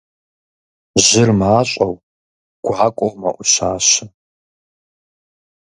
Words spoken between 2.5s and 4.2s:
гуакӀуэу мэӀущащэ.